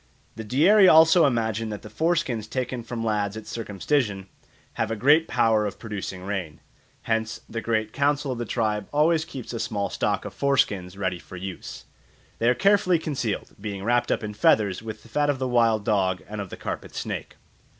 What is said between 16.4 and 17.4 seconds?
of the carpet snake.